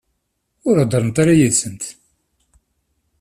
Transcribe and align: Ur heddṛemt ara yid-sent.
Ur 0.67 0.75
heddṛemt 0.79 1.17
ara 1.21 1.39
yid-sent. 1.39 1.83